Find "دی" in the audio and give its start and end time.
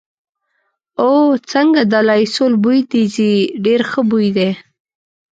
4.37-4.51